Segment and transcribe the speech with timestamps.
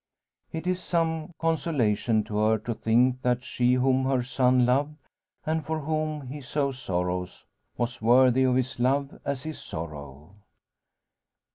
[0.51, 4.95] It is some consolation to her to think that she whom her son loved,
[5.45, 7.45] and for whom he so sorrows,
[7.77, 10.33] was worthy of his love as his sorrow.